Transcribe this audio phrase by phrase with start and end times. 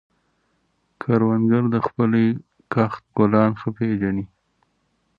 [1.01, 2.25] کروندګر د خپلې
[2.73, 4.25] کښت ګلان ښه پېژني